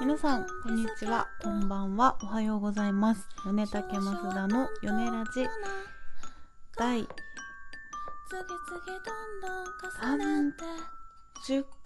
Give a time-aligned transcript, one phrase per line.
[0.00, 1.28] 皆さんこんにちは。
[1.40, 2.18] こんばんは。
[2.24, 3.28] おはようございます。
[3.44, 5.46] 米竹増田の米ラジ。
[6.76, 7.06] 第30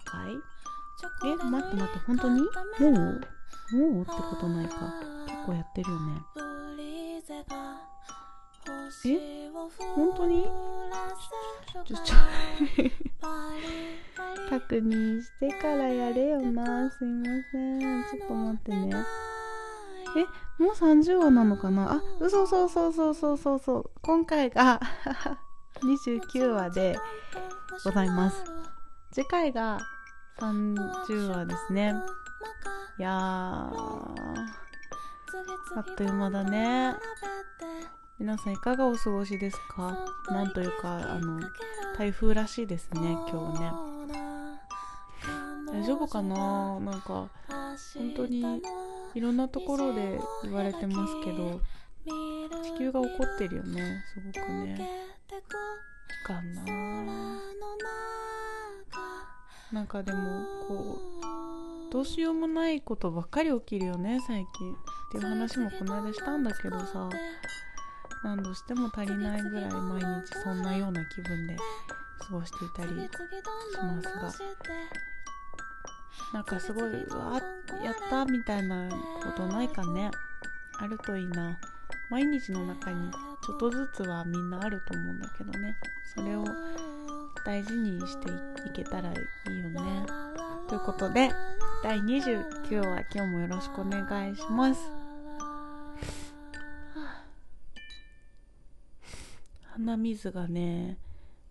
[0.03, 0.33] 回？
[1.27, 2.41] え待って待って本当に？
[2.41, 2.91] もう？
[3.71, 4.75] もうってことないか。
[5.27, 6.23] 結構やってるよね。
[9.05, 9.51] え？
[9.95, 10.43] 本当に？
[10.43, 12.15] ちょちょ
[14.49, 17.79] 確認してからやれよなすいません。
[18.03, 18.95] ちょっと待ってね。
[20.17, 21.93] えもう30話なのかな？
[21.93, 23.91] あ嘘そうそうそうそうそうそう。
[24.01, 24.79] 今回が
[25.83, 26.97] 29話で
[27.83, 28.43] ございます。
[29.11, 29.79] 次回が
[30.39, 31.93] 30話ですね。
[32.97, 33.15] いやー。
[35.75, 36.95] あっという間だね。
[38.17, 39.95] 皆さんいかがお過ごしですか？
[40.31, 41.39] なんというかあの
[41.97, 43.71] 台風らしいですね今日ね
[45.71, 46.79] 大丈夫かな？
[46.79, 46.97] な？
[46.97, 47.29] んか
[47.95, 48.61] 本当に
[49.13, 51.61] いろんなところで言われてますけど
[52.63, 54.89] 地球が怒ってるよねすごくね。
[56.25, 56.63] かな。
[59.71, 60.19] なんかでも
[60.67, 60.99] こ
[61.89, 64.75] うどうしようもないことばっかり起きるよね最近っ
[65.11, 67.09] ていう話もこの間したんだけどさ。
[68.21, 71.55] 何度しても足りないぐらい毎日そんなような気分で
[72.19, 72.93] 過ごしていたりし
[73.77, 74.29] ますが
[76.33, 77.41] なんかすごいわ
[77.83, 80.11] やったみたいなことないかね。
[80.79, 81.57] あるといいな。
[82.09, 85.75] 毎日の中にちょっとずつはみんなあると思うんだけどね。
[86.15, 86.43] それを
[87.45, 88.31] 大事にしてい
[88.73, 89.23] けたらいいよ
[89.69, 90.05] ね。
[90.67, 91.31] ということで
[91.83, 94.81] 第29話今日もよろしくお願いします。
[99.73, 100.97] 鼻水がね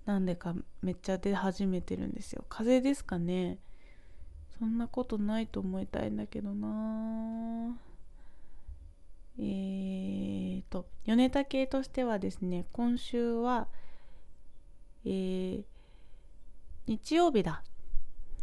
[0.07, 2.45] なんでかめっちゃ出始めてるんですよ。
[2.49, 3.59] 風邪ですかね。
[4.59, 7.77] そんなことないと思いたいんだけどな。
[9.39, 13.69] えーと米田系としてはですね今週は
[15.05, 15.65] えー、
[16.87, 17.63] 日曜日だ。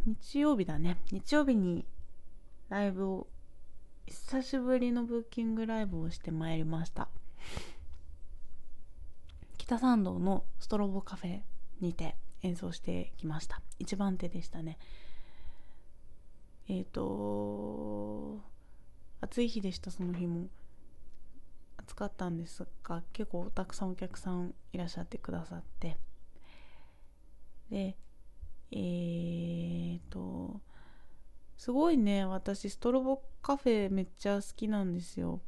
[0.04, 0.98] 日曜日だね。
[1.12, 1.84] 日曜日に
[2.68, 3.26] ライブを
[4.06, 7.08] 久しぶりのブッキングライブをしてまいりました。
[9.58, 11.40] 北参道のストロボカフェ
[11.80, 13.60] にて演奏してきました。
[13.78, 14.78] 一番手でしたね。
[16.68, 18.40] えっ、ー、と
[19.20, 20.48] 暑い日でしたその日も。
[21.78, 25.96] 暑かったんですが結構たくさんお客さんいらっしゃってくださって。
[27.70, 27.96] で
[28.72, 30.60] えーと
[31.56, 35.40] すごいね私ストロボカフェめっちゃ好きなんですよ。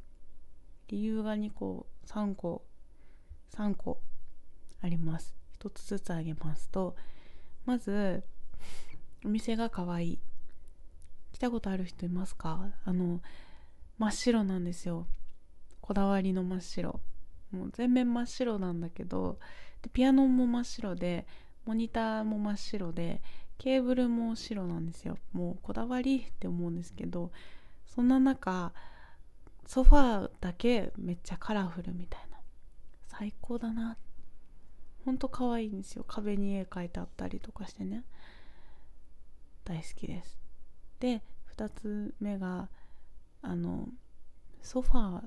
[0.87, 2.63] 理由が2個3個
[3.55, 3.99] 3個
[4.81, 5.35] あります。
[5.59, 6.95] 1つずつあげますと
[7.65, 8.23] まず
[9.25, 10.19] お店が可愛い。
[11.31, 12.71] 来たことある人いますか？
[12.85, 13.21] あの
[13.97, 15.07] 真っ白なんですよ。
[15.81, 16.99] こだわりの真っ白。
[17.51, 19.39] もう全面真っ白なんだけど
[19.81, 21.25] でピアノも真っ白で
[21.65, 23.21] モニターも真っ白で
[23.57, 25.17] ケーブルも白なんですよ。
[25.33, 27.31] もうこだわりって思うんですけど
[27.87, 28.71] そんな中
[29.65, 32.37] ソファーだけめっちゃカラフルみたいな。
[33.07, 33.97] 最高だな。
[35.05, 36.05] ほんと可愛いんですよ。
[36.07, 38.03] 壁に絵描いてあったりとかしてね。
[39.65, 40.38] 大好きです。
[40.99, 41.21] で
[41.55, 42.69] 2つ目が
[43.41, 43.87] あの
[44.61, 45.23] ソファー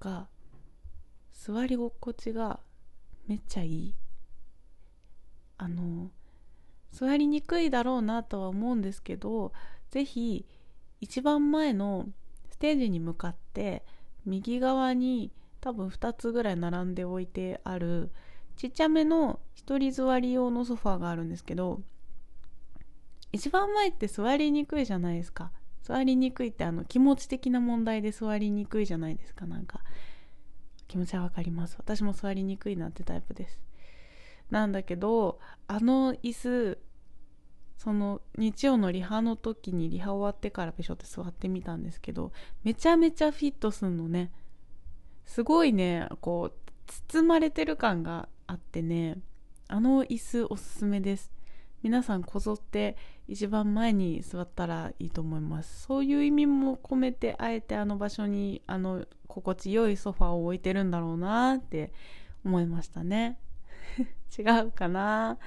[0.00, 0.28] が
[1.32, 2.60] 座り心地が
[3.26, 3.94] めっちゃいい。
[5.58, 6.10] あの
[6.92, 9.52] 座りにくいだろうなとは思うんですけど
[9.90, 10.46] 是非
[11.00, 12.06] 一番前の
[12.50, 13.84] ステージに向かって
[14.24, 18.10] 右側に多分2つぐらい並んでおいてある
[18.56, 21.80] ちっちゃめの一人座り用のソファーがあるんですけど
[23.32, 25.52] 一番前って座りにくいじゃないですか。
[25.82, 29.46] 座りにくいってあの気持ち的な問題で座りにくいじゃないですか。
[29.46, 29.80] なんか
[30.86, 31.76] 気持ちはわかります。
[31.78, 33.60] 私も座りにくいなってタイプです。
[34.50, 36.78] なんだけどあの椅子
[37.76, 42.32] その日曜のリハの時にリハ終わってからペショって座ってみたんですけど
[42.64, 44.32] めちゃめちゃフィットすんのね。
[45.26, 46.72] すごいねこう
[47.10, 49.18] 包まれてる感があってね。
[49.68, 51.30] あの椅子おすすめです。
[51.82, 52.96] 皆さんこぞって
[53.28, 55.82] 一番前に座ったらいいと思います。
[55.82, 61.92] そういう意味も込めてあえてあの場所にあの心地よいソファーを置いてるんだろうなって
[62.44, 63.38] 思いましたね。
[64.36, 65.38] 違うかな？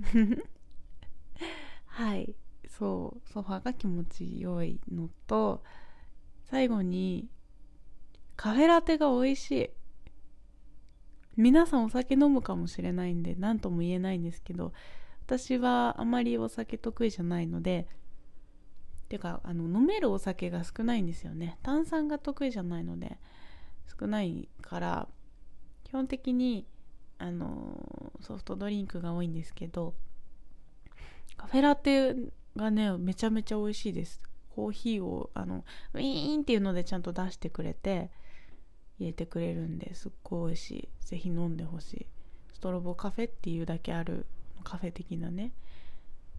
[1.86, 2.34] はい。
[2.68, 5.64] そうソファーが気持ちよいのと
[6.44, 7.28] 最後に
[8.36, 9.70] カフェラテが美味しい。
[11.36, 14.72] 皆さんお酒飲むかもしれないんで何とも言えないんですけど
[15.28, 17.86] 私はあまりお酒得意じゃないので
[19.10, 21.58] ていうかあの飲めるお酒が少ないんですよね。
[21.62, 23.18] 炭酸が得意じゃないので
[23.98, 25.08] 少ないから
[25.84, 26.66] 基本的に
[27.18, 29.94] あのソフトドリンクが多いんですけど
[31.36, 32.14] カフェラテ
[32.56, 34.22] がねめちゃめちゃ美味しいです。
[34.54, 38.10] コーヒーをあのウィーンっていうのでちゃんと出してくれて
[38.98, 40.88] 入れてくれるんですっごい美味しい。
[41.00, 42.06] ぜひ飲んでほしい。
[42.54, 44.26] ストロボカフェっていうだけある
[44.62, 45.52] カフェ的なね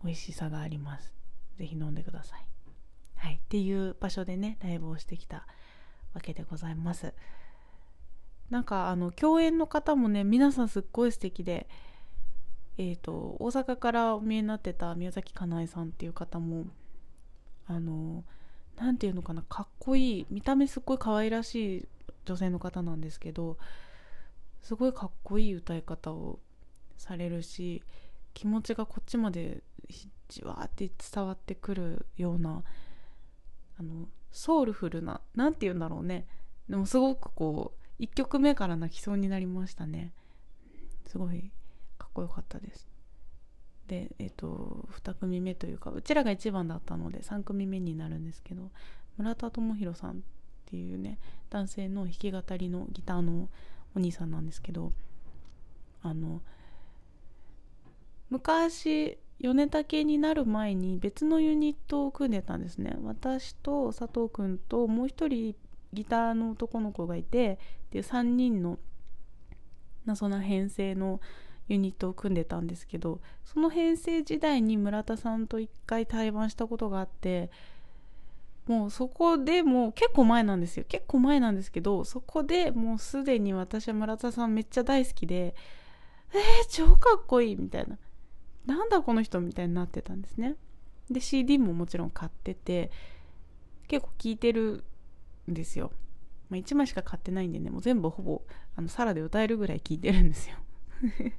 [0.04, 1.13] 美味しさがあります。
[1.57, 2.45] ぜひ飲んでください。
[3.16, 3.36] はい。
[3.36, 5.45] っていう場所でねライブをしてきた
[6.13, 7.13] わけでございます。
[8.50, 11.68] なんかあの共演の方もね皆さんすっごい素敵で
[12.81, 16.66] えーと、大阪からお見えになってた宮崎かなえさんっていう方も
[17.68, 18.24] あの
[18.77, 21.88] 何て言うのかなかっこいい見た目すっごい可愛らしい
[22.24, 23.57] 女性の方なんですけど
[24.62, 26.39] すごいかっこいい歌い方を
[26.98, 27.83] されるし
[28.39, 29.63] 気持ちがこっちまで
[30.30, 32.63] じわーって伝わってくるような
[33.77, 36.25] あのソウルフルな何て言うんだろうね。
[36.69, 40.13] でもすごくこう1曲目から泣きそうになりましたね。
[41.06, 41.51] すごい
[41.97, 42.88] かっこよかったです。
[43.88, 48.71] でえっ、ー、と2組目というかうちらが1番だったので3組目になるんですけど
[49.18, 50.15] 村田智弘さんっ
[50.65, 51.19] ていうね
[51.50, 53.50] 男性の弾き語りのギターの
[53.97, 54.94] お兄さんなんですけど
[56.01, 56.42] あの
[58.29, 62.97] 昔米竹になる前に別のユニットを組んでたんですね。
[63.03, 65.55] 私と佐藤君ともう一人
[65.93, 67.57] ギターの男の子がいて
[67.91, 68.77] で3人の
[70.05, 71.21] 謎な編成の
[71.67, 77.49] ユニットを組んでたんですけどその編成時代に村田さんと一回対バンしたことがあって
[78.67, 80.85] もうそこでもう結構前なんですよ。
[80.87, 85.55] 結構前なんですけどそこでもうすでに私は村田さんめっちゃ大好きで
[86.31, 87.97] えー、超かっこいいみたいな。
[88.69, 90.56] なんだこの人みたいになってたんですね。
[91.10, 92.92] で CD ももちろん買ってて
[93.88, 94.83] 結構聴いてる
[95.50, 95.92] んですよ、
[96.51, 98.44] まあ、1枚しか買ってないんでねもう全部ほぼ
[98.75, 100.57] あのサラで歌えるぐらい聴いてるんですよ。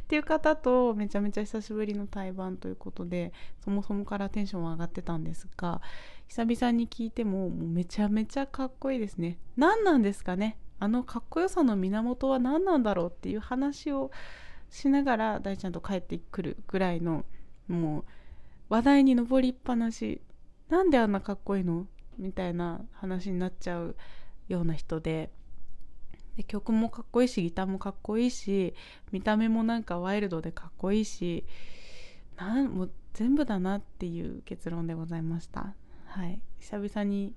[0.00, 5.82] っていう方とめちゃめちゃ久しぶりの対バンということでそもそもからテンションは上がってたんですが
[6.26, 9.36] 久々に聞いてももうめちゃめちゃかっこいいですね。
[9.58, 10.56] 何なんですかね？
[10.80, 14.10] あのかっこよさの源は何なんだろうっていう話を
[14.70, 17.24] しながら大ちゃんと帰ってくるぐらいの
[17.68, 18.04] もう
[18.68, 20.20] 話題に上りっぱなし
[20.68, 21.86] なんであんなかっこいいの
[22.18, 23.96] みたいな話になっちゃう
[24.48, 25.30] ような人で。
[26.36, 28.72] で曲もかっこいいしギターもかっこいいし
[29.10, 31.44] 見た目もなんかワイルドでかっこいいし
[32.36, 35.74] なんもう全部だなっていう結論でございました。
[36.04, 36.40] はい。
[36.60, 37.34] 久々に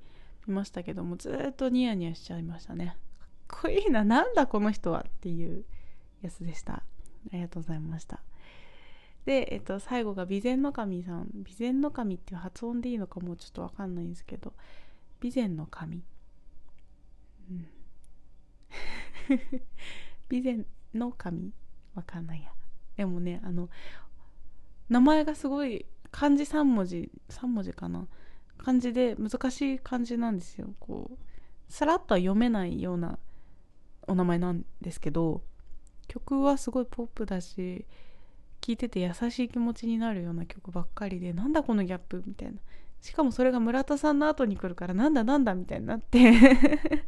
[0.48, 2.95] 見ましたけどもずっとニヤニヤしちゃいましたね。
[3.48, 5.66] かっこいいななんだこの人はっていう
[6.22, 6.84] やつでした。
[7.27, 8.21] ありがとうございました。
[9.25, 11.29] で、えっと、最後が備前の神さん。
[11.47, 14.53] 備前の神っていう発音でいいのかもうちょっとわかんないんですけど。
[15.21, 16.03] 備前の神
[17.51, 17.68] うん。
[20.29, 21.53] 備前の神
[21.94, 22.51] わかんないや。
[22.97, 23.69] でもねあの
[24.89, 28.07] 名前がすごい漢字3文字3文字かな。
[28.57, 30.74] 漢字で難しい漢字なんですよ。
[30.79, 33.19] こうさらっとは読めないような
[34.07, 35.43] お名前なんですけど。
[36.12, 37.86] 曲はすごいポップだし
[38.60, 42.60] 聴いてて優しい気持ちになるような曲ばっかりでなんだこのギャップみたいな。
[43.00, 46.34] しかもそれが村田さんの後に来るからなんだなんだみたいになって。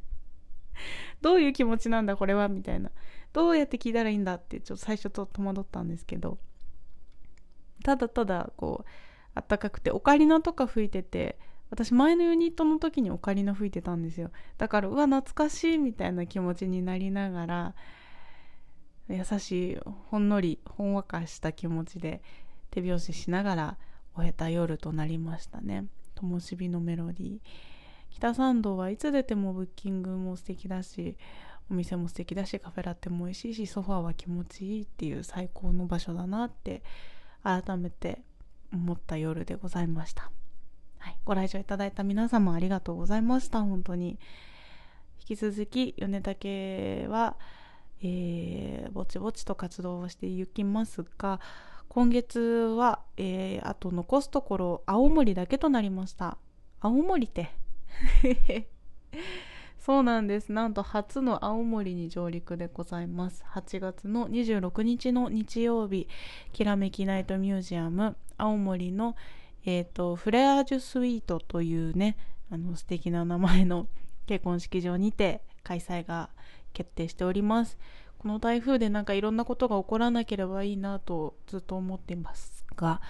[1.21, 2.89] どういう気持ちなんだこれはみたいな。
[3.33, 6.39] どうやって聞いたらいいんだってちょっと最初と戸惑ったんですけど。
[7.83, 8.89] ただただこう
[9.35, 11.37] あったかくてオカリナとか吹いてて
[11.69, 14.31] 私前のユニットの時にオカリナ吹いてたんですよ。
[14.57, 17.75] だからうわ懐かしいみたいな気持ちになりながら
[19.09, 19.77] 優しい
[20.09, 22.21] ほんのりほんわかした気持ちで
[22.71, 23.77] 手拍子しながら
[24.15, 27.39] 終えた夜となりましたね「ともしびのメロディー」
[28.11, 31.17] 北参道はいつ出てもブッキングも素敵だし
[31.69, 36.83] お店も素敵だしカフェラテも美味しいしソファーは気持ちいいっていう最高の場所だなって
[37.43, 38.21] 改めて
[38.71, 40.31] 思った夜でございました、
[40.99, 43.61] はい、ご来場いただいた皆様ありがとうございました。
[43.61, 44.19] 本当に
[45.19, 47.37] 引き続き米竹は、
[48.03, 51.39] えー、ぼちぼちと活動をしていきますが
[51.87, 56.37] 今月は、えー、あと残すところ青森だけとなりました。
[56.81, 57.49] 青森って？
[59.79, 60.51] そうなんです。
[60.51, 63.43] なんと初の青森に上陸でございます。
[63.53, 66.07] 8月の26日の日曜日
[66.51, 68.15] きらめきナイトミュージアム。
[68.37, 69.15] 青森の、
[69.65, 72.17] えーと、フレアージュスイートというね
[72.49, 73.87] あの素敵な名前の
[74.25, 76.29] 結婚式場にて開催が
[76.73, 77.77] 決定しております。
[78.19, 83.01] この台風でなんかいろんなことが起こらなければいいなとずっと思ってますが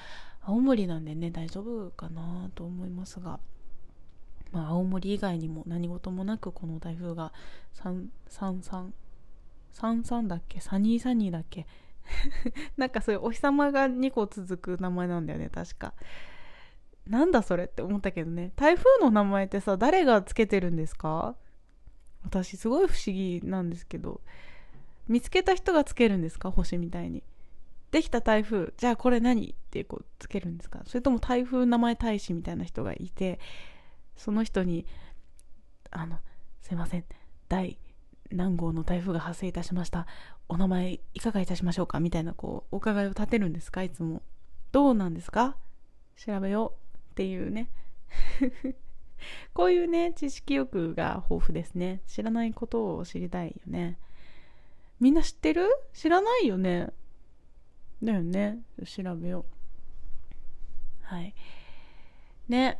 [0.41, 3.39] 青森なんでね大丈夫かなと思いますが、
[4.51, 7.31] まあ、青森以外にも何事もなくこの台風が
[7.75, 10.59] 333だっけ？
[10.61, 11.67] サニーサニーだっけ？
[12.75, 15.93] なんかそういうお日様が2個続く名前なんだよね確か。
[17.07, 18.51] なんだそれって思ったけどね。
[18.55, 21.35] 台風の名前ってさ誰がつけてるんですか？
[22.23, 24.21] 私すごい不思議なんですけど
[25.07, 26.51] 見つけた人がつけるんですか？
[26.51, 27.23] 星みたいに。
[27.91, 28.73] できた台風。
[28.77, 30.81] じゃあこれ何ってこうつけるんですか？
[30.85, 33.39] それとも台風名前大使みたいな人がいて
[34.15, 34.85] その人に
[35.91, 36.17] あの
[36.61, 37.05] すいません。
[37.49, 37.77] 第
[38.31, 40.07] 何号の台風が発生いたしました。
[40.49, 41.99] お名前いかがいたしましょうか？
[41.99, 43.83] みたいなこうお伺いを立てるんですか？
[43.83, 44.23] いつも。
[44.71, 45.55] どうなんですか？
[46.15, 47.69] 調べようっていうね。
[49.53, 52.01] こういうね知識欲が豊富ですね。
[52.07, 53.97] 知らないことを知りたいよね。
[54.99, 55.67] みんな知ってる？
[55.93, 56.89] 知らないよね。
[58.01, 58.59] だよね。
[58.85, 59.45] 調べよ
[61.03, 61.05] う。
[61.05, 61.33] はい。
[62.47, 62.79] ね。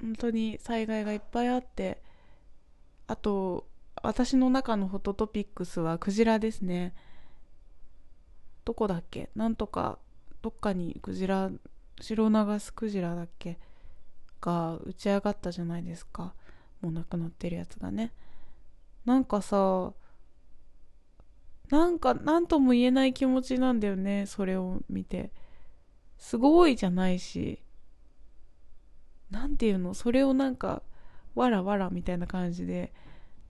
[0.00, 2.02] 本当に災害がいっぱいあって。
[3.06, 3.66] あと
[4.02, 6.94] 私の中のホットトピックスはクジラですね。
[8.64, 9.30] どこだっけ？
[9.34, 9.98] なんとか
[10.42, 11.50] どっかにクジラ
[12.00, 13.58] 白長スクジラだっけ？
[14.40, 16.34] が打ち上がったじゃないですか。
[16.80, 18.12] もう亡くなってるやつがね。
[19.04, 19.92] なんかさ
[21.70, 25.32] なんか何とも言えない気持ちなんだよねそれを見て。
[26.18, 27.62] すごいじゃないし。
[29.30, 29.94] 何て言うの？
[29.94, 30.82] それをなんか
[31.34, 32.92] わらわらみたいな感じで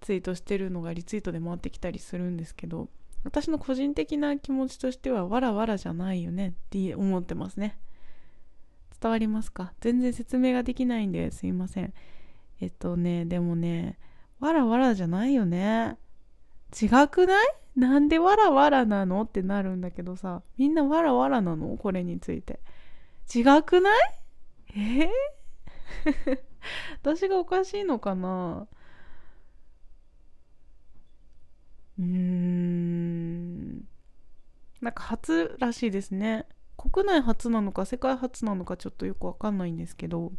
[0.01, 2.89] ツイートしてるのがリツイートで回ってきたりするんですけど。
[3.23, 7.79] 私の個人的な気持ちとしてはわらわらじゃないよねって思ってますね。
[9.01, 9.73] 伝わりますか？
[9.81, 11.95] 全然説明ができないんですいません。
[12.61, 13.99] えっとねでもね
[14.41, 15.97] わらわらじゃないよね。
[16.81, 17.47] 違くない？
[17.77, 19.23] なんでわらわらなの？
[19.23, 20.43] ってなるんだけどさ。
[20.59, 21.77] みんなわらわらなの？
[21.77, 22.61] これについて。
[23.35, 24.01] 違くない？
[24.77, 25.11] え？
[26.05, 26.39] ー、
[27.03, 28.67] 私がおかしいのかな？
[31.99, 33.77] うーん。
[34.81, 36.47] なんか初らしいですね。
[36.81, 40.33] 国内初なのか世界初なのかちょっとよくわかんないんですけど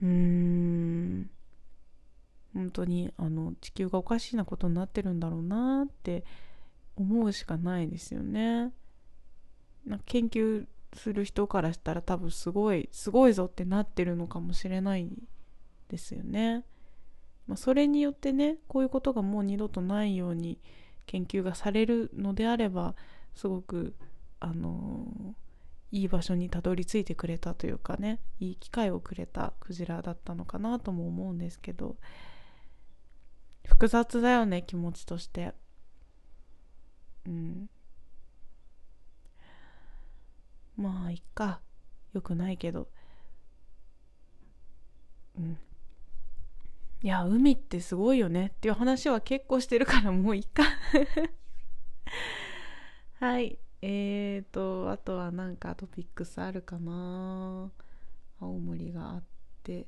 [0.00, 1.30] うーん
[2.54, 6.24] 本当にあの地球がおかしいなことになってるんだろうなって
[6.94, 8.72] 思うしかないですよね。
[9.84, 15.08] な研究する人からしたら多分すごいすごいぞってなってるのかもしれない
[15.88, 16.64] ですよね。
[17.48, 20.60] まあ、それによってねこういうことがもう二度とないように
[21.10, 22.94] 研究がされるのであれば
[23.34, 23.96] すごく
[24.38, 25.34] あの
[25.90, 31.96] いい場所にたどり着いてくれたというかねいい機会をくれたクジラだったのかなとも思うんですけど
[33.66, 35.52] 複雑だよね気持ちとして。
[37.26, 37.68] うん。
[40.76, 41.60] まあいっか。
[42.12, 42.88] よくないけど。
[45.36, 45.58] うん。
[47.02, 50.62] いや海ってすごいよねっていう話は結構してるからもういっか。
[53.18, 53.58] はい。
[53.82, 57.70] えーとあとはなんかトピックスあるかな。
[58.40, 59.22] 青森があっ
[59.62, 59.86] て。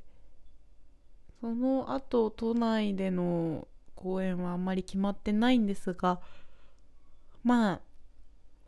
[1.40, 6.20] その後都内での公演はあんまり決まってないんですが
[7.44, 7.80] まあ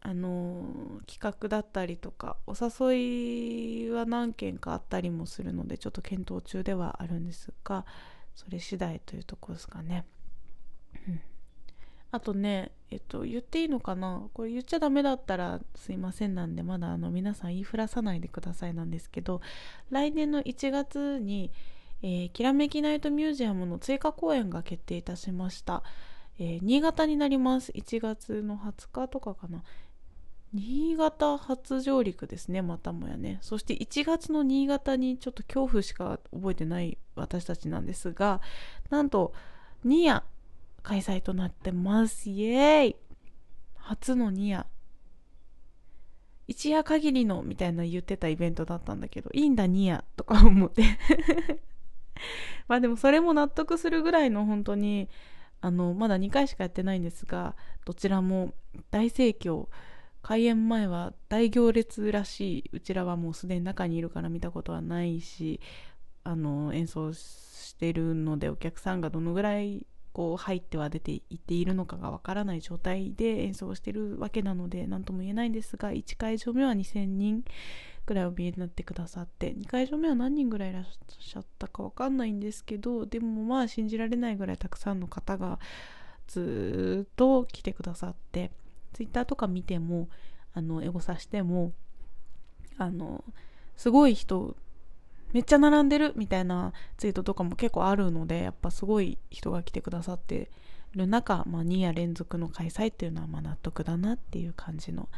[0.02, 7.86] あの企画だったりとかお誘いは何件かあったりもするのでちょっと検討中ではあるんですが
[8.34, 10.04] それ次第というとこですかね。
[11.08, 11.20] うん
[12.10, 14.28] あとね、えっと、言っていいのかな？
[14.34, 19.40] これ言っちゃダメだったらすいませんなんで、まだあの皆さん言いふらさないでくださいなんですけど、
[19.90, 21.50] 来年の1月に、
[22.02, 25.82] えー、きらめきナイトミュージアムの追加公演が決定いたしました。
[26.38, 27.72] えー、新潟になります。
[27.72, 29.64] 1月の20日とかかな。
[30.54, 33.38] 新潟初上陸ですね、またもやね。
[33.40, 38.40] そして1月の新潟にちょっと恐怖しか覚えてない私たちなんですが、
[38.88, 39.34] なんと、
[39.82, 40.22] ニア
[40.84, 42.30] 開催となってます。
[42.30, 42.96] イエーイ
[43.74, 44.66] 初のニア。
[46.46, 50.84] 一夜限りのみたいな言ってたイベントだったんだけど、いいんだニアとか思って
[52.68, 55.08] まあでもそれも納得するぐらいの本当に、
[55.60, 58.54] あの、まだ2回しかやってないんですが、どちらも
[58.92, 59.66] 大盛況。
[60.24, 65.60] 開演前は大行列らしいうちらはもうすでに中にいるから見たことはないし
[66.24, 77.44] あの演奏してるのでお客さんがどのぐらいこう入っては出ていっているのかがわからない状態で演奏してるわけなので何とも言えないんですが1会場目は2000人
[78.06, 80.84] ぐらいお見えになってくださって2会場目は何人ぐらいいらっ
[81.18, 85.58] しゃったかわかんないんですけどでもまあ信じられないぐらいたくさんの方が
[86.28, 88.50] ずっと来てくださって
[88.94, 90.08] ツイッターとか見ても
[90.54, 91.72] あのエゴサしても
[92.78, 93.22] あの
[93.76, 94.56] すごい人
[95.32, 100.48] めっちゃ並んでるみたいなツイートとかも結構あるのでやっぱすごい人が来てくださって
[100.94, 105.08] る中、まあ、2夜連続の開催っていうのはま納得だなっていう感じの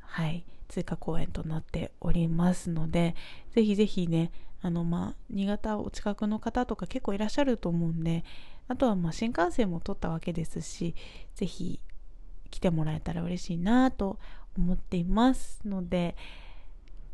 [0.00, 3.14] はい追加公演となっておりますので
[3.54, 8.24] ぜひぜひねあのまあ新潟お近くの方とか結構いらっしゃると思うんで
[8.68, 10.94] あとはま新幹線も取ったわけですし
[11.34, 11.80] ぜひ
[12.50, 14.18] 来てもらえたら嬉しいなと
[14.56, 16.16] 思っていますので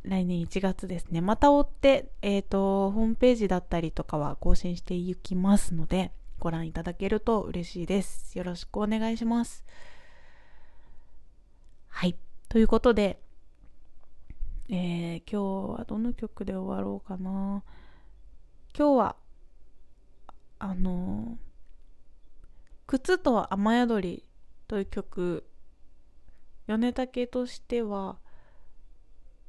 [0.03, 1.23] 来年1月ですね。
[1.23, 8.37] また追って、えーと、ホームページだったりとかは更新していきますのでご覧いただけると嬉しいです。
[8.37, 9.65] よろしくお願いします。
[11.89, 12.17] はい。
[12.51, 13.19] ということで
[14.69, 17.63] えー、今日はどの曲で終わろうかな。
[18.77, 19.17] 今日は
[20.59, 21.39] あの
[22.89, 24.25] 「靴と雨宿り」
[24.67, 25.45] という曲。
[26.67, 28.19] 米竹としては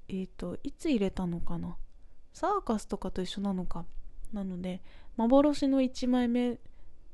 [0.07, 1.77] えっ、ー、といつ入れたのかな？
[2.33, 3.85] サーカスとかと一緒なのか？
[4.33, 4.81] なので
[5.17, 6.59] 幻の1枚目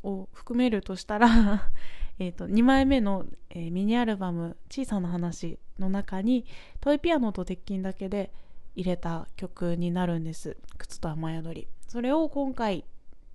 [0.03, 1.72] を含めるとしたら
[2.17, 6.46] えーと2枚目の、えー、ミニアルバム「小さな話」の中に
[6.79, 8.34] トイピアノと鉄筋だけで
[8.75, 12.86] 入れた曲になるんです「靴と雨宿り」それを今回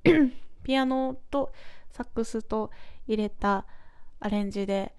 [0.64, 1.52] ピアノと
[1.90, 2.70] サックスと
[3.06, 3.66] 入れた
[4.26, 4.92] アレンジで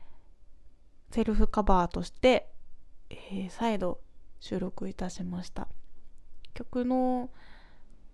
[1.11, 2.47] セルフカバーとして、
[3.09, 3.99] えー、再度
[4.39, 5.67] 収録いたしました。
[6.53, 7.29] 曲の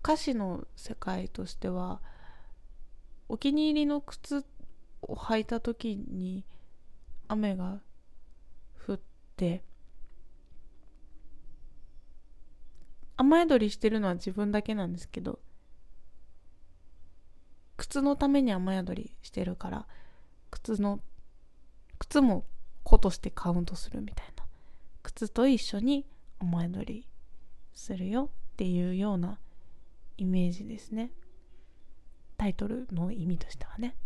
[0.02, 2.00] 歌詞の世界としては
[3.28, 4.44] お気に入りの靴
[5.02, 6.44] を履いた時に
[7.28, 7.78] 雨が
[8.84, 9.00] 降っ
[9.36, 9.62] て
[13.16, 15.38] 雨宿りしてるのは自分だけなんですけど
[17.76, 19.86] 靴のために雨宿りしてるから
[20.54, 21.00] 靴の
[21.98, 22.44] 靴も
[22.84, 24.44] 子としてカウントするみたいな。
[25.02, 26.06] 靴と一緒に
[26.38, 27.08] 雨宿り
[27.74, 29.40] するよっていうような
[30.16, 31.10] イメージですね。
[32.36, 33.96] タイトルの意味としてはね。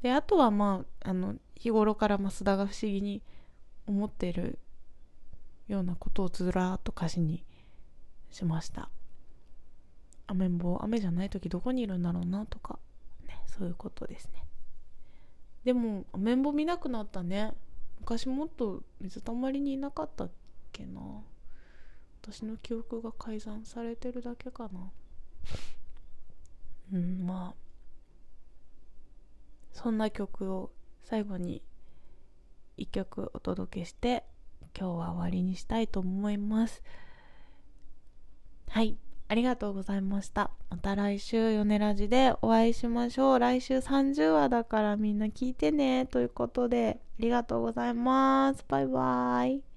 [0.00, 3.22] であとはまああの日頃から増田が不思議に
[3.86, 4.58] 思ってる
[5.68, 7.44] ようなことをずらーっと歌詞に
[8.30, 8.88] しました。
[10.26, 12.78] 雨んぼ雨じゃない時どこにいるんだろうなとか。
[13.50, 14.44] そういうことですね。
[15.64, 17.52] でも雨んぼ見なくなったね。
[18.00, 20.30] 昔もっと水たまりにいなかったっ
[20.72, 21.00] けな。
[22.22, 24.90] 私の記憶が改ざんされてるだけかな。
[26.92, 27.70] うんまあ
[29.72, 30.70] そんな曲を
[31.02, 31.62] 最後に
[32.78, 34.24] 1曲お届けして
[34.78, 36.82] 今日は終わりにしたいと思います。
[38.68, 38.96] はい。
[39.30, 40.50] ありがとうございました。
[40.70, 43.38] また来週ヨネラジでお会いしましょう。
[43.38, 46.06] 来週30話だからみんな聞いてね。
[46.06, 48.64] ということでありがとうございます。
[48.66, 49.69] バイバイ。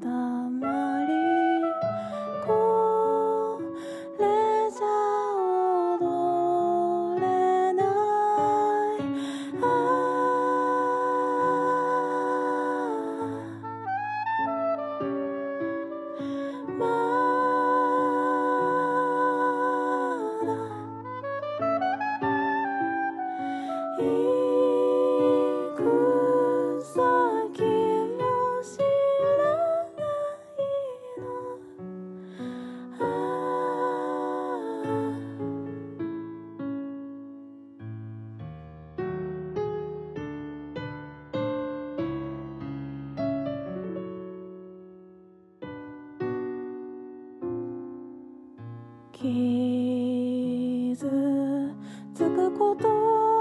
[0.00, 0.23] 다.
[49.24, 51.08] 傷
[52.14, 53.33] つくこと